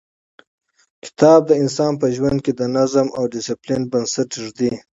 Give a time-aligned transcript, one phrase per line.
[1.05, 4.73] کتاب د انسان په ژوند کې د نظم او ډیسپلین بنسټ ږدي.